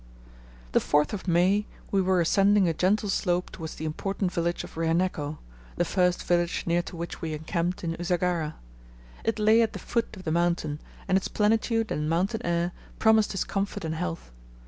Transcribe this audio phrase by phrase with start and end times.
[0.71, 4.75] The 4th of May we were ascending a gentle slope towards the important village of
[4.75, 5.37] Rehenneko,
[5.75, 8.55] the first village near to which we encamped in Usagara.
[9.23, 13.35] It lay at the foot of the mountain, and its plenitude and mountain air promised
[13.35, 14.31] us comfort and health.